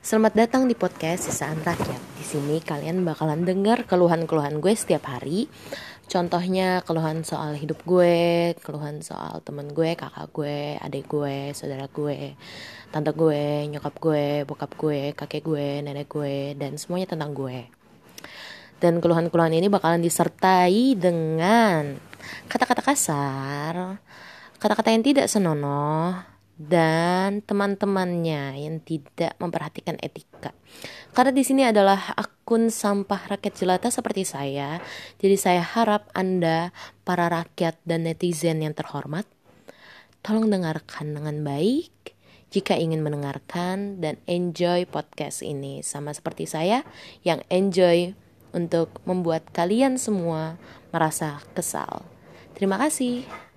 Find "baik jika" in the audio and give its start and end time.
41.40-42.76